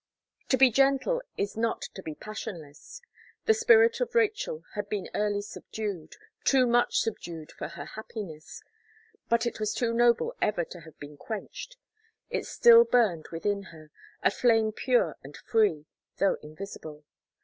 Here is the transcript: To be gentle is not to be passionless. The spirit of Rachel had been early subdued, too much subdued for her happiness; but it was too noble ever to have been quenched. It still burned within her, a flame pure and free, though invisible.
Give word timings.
To 0.49 0.57
be 0.57 0.71
gentle 0.71 1.21
is 1.37 1.55
not 1.55 1.83
to 1.93 2.01
be 2.01 2.15
passionless. 2.15 3.01
The 3.45 3.53
spirit 3.53 4.01
of 4.01 4.15
Rachel 4.15 4.63
had 4.73 4.89
been 4.89 5.11
early 5.13 5.43
subdued, 5.43 6.15
too 6.43 6.65
much 6.65 6.97
subdued 7.01 7.51
for 7.51 7.67
her 7.67 7.85
happiness; 7.85 8.63
but 9.29 9.45
it 9.45 9.59
was 9.59 9.75
too 9.75 9.93
noble 9.93 10.33
ever 10.41 10.63
to 10.65 10.79
have 10.79 10.97
been 10.97 11.17
quenched. 11.17 11.77
It 12.31 12.47
still 12.47 12.83
burned 12.83 13.27
within 13.31 13.61
her, 13.65 13.91
a 14.23 14.31
flame 14.31 14.71
pure 14.71 15.17
and 15.23 15.37
free, 15.37 15.85
though 16.17 16.37
invisible. 16.41 17.03